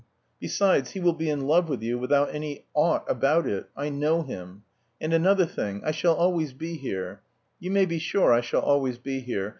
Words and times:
"Besides, 0.39 0.93
he 0.93 0.99
will 0.99 1.13
be 1.13 1.29
in 1.29 1.41
love 1.41 1.69
with 1.69 1.83
you 1.83 1.99
without 1.99 2.33
any 2.33 2.65
ought 2.73 3.05
about 3.07 3.45
it. 3.45 3.67
I 3.77 3.89
know 3.89 4.23
him. 4.23 4.63
And 4.99 5.13
another 5.13 5.45
thing, 5.45 5.83
I 5.85 5.91
shall 5.91 6.15
always 6.15 6.53
be 6.53 6.73
here. 6.73 7.21
You 7.59 7.69
may 7.69 7.85
be 7.85 7.99
sure 7.99 8.33
I 8.33 8.41
shall 8.41 8.61
always 8.63 8.97
be 8.97 9.19
here. 9.19 9.49